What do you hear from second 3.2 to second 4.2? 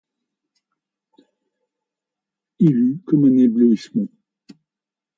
un éblouissement.